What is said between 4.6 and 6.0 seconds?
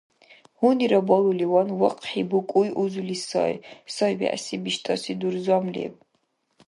биштӀаси дурзам леб...